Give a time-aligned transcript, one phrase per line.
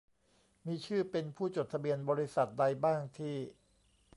[0.65, 3.35] มีชื่อเป็นผู้จดทะเบียนบริษัทใดบ้างที่